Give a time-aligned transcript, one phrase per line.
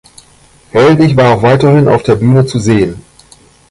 [0.71, 3.03] Helwig war auch weiterhin auf der Bühne zu sehen.